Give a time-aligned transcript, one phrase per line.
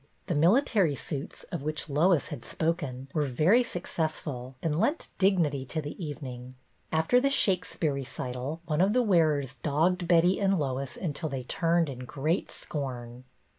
[0.25, 5.67] The military suits, of which Lois had spoken, were very successful and lent dig nity
[5.69, 6.55] to the evening.
[6.91, 10.97] After the Shakespeare THE MASQUERADE 245 recital one of the wearers dogged Betty and Lois
[10.97, 13.25] until they turned in great scorn.